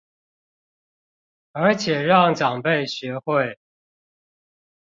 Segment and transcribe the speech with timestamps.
[1.51, 3.59] 而且讓長輩學會